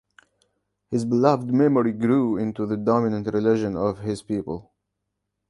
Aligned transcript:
His 0.89 1.05
beloved 1.05 1.53
memory 1.53 1.91
grew 1.91 2.35
into 2.37 2.65
the 2.65 2.75
dominant 2.75 3.31
religion 3.31 3.75
of 3.77 3.99
his 3.99 4.23
people. 4.23 4.73